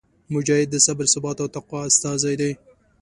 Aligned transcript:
مجاهد 0.33 0.67
د 0.71 0.75
صبر، 0.85 1.05
ثبات 1.13 1.37
او 1.43 1.47
تقوا 1.55 1.81
استازی 1.89 2.35
دی. 2.41 2.51